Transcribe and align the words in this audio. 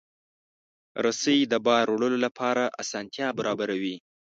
رسۍ 1.05 1.39
د 1.51 1.53
بار 1.67 1.85
وړلو 1.91 2.17
لپاره 2.25 2.63
اسانتیا 2.81 3.27
برابروي. 3.39 3.95